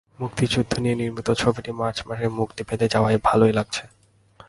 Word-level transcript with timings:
মুক্তিযুদ্ধ 0.19 0.73
নিয়ে 0.79 0.95
নির্মিত 0.95 1.27
ছবিটি 1.31 1.71
মার্চ 1.71 1.97
মাসে 2.07 2.27
মুক্তি 2.39 2.61
পেতে 2.63 2.85
যাওয়ায় 2.87 3.17
ভালোই 3.23 3.53
লাগছে। 3.53 3.83